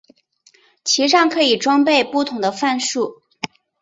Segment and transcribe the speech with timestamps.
[0.83, 3.21] 其上可以装备不同的范数。